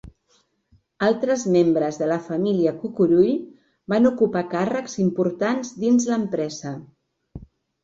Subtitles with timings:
[1.07, 3.37] Altres membres de la família Cucurull
[3.95, 6.75] van ocupar càrrecs importants dins l’empresa.